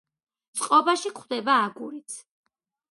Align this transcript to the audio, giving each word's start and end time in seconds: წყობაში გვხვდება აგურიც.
წყობაში 0.61 1.13
გვხვდება 1.19 1.59
აგურიც. 1.69 2.21